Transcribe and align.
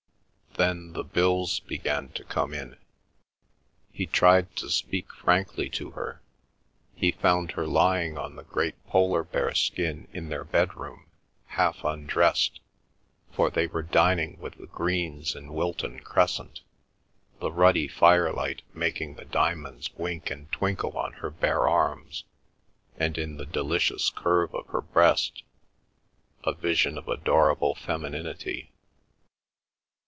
Then 0.61 0.91
the 0.91 1.05
bills 1.05 1.61
began 1.61 2.09
to 2.09 2.25
come 2.25 2.53
in.... 2.53 2.77
He 3.93 4.05
tried 4.05 4.53
to 4.57 4.69
speak 4.69 5.09
frankly 5.13 5.69
to 5.69 5.91
her. 5.91 6.21
He 6.93 7.13
found 7.13 7.51
her 7.53 7.65
lying 7.65 8.17
on 8.17 8.35
the 8.35 8.43
great 8.43 8.75
polar 8.85 9.23
bear 9.23 9.55
skin 9.55 10.09
in 10.11 10.27
their 10.27 10.43
bedroom, 10.43 11.09
half 11.45 11.85
undressed, 11.85 12.59
for 13.31 13.49
they 13.49 13.67
were 13.67 13.81
dining 13.81 14.39
with 14.39 14.55
the 14.55 14.67
Greens 14.67 15.35
in 15.37 15.53
Wilton 15.53 16.01
Crescent, 16.01 16.59
the 17.39 17.51
ruddy 17.51 17.87
firelight 17.87 18.61
making 18.73 19.15
the 19.15 19.25
diamonds 19.25 19.89
wink 19.95 20.29
and 20.29 20.51
twinkle 20.51 20.97
on 20.97 21.13
her 21.13 21.29
bare 21.29 21.65
arms 21.65 22.25
and 22.97 23.17
in 23.17 23.37
the 23.37 23.45
delicious 23.45 24.09
curve 24.09 24.53
of 24.53 24.67
her 24.67 24.81
breast—a 24.81 26.53
vision 26.55 26.97
of 26.97 27.07
adorable 27.07 27.73
femininity. 27.73 28.67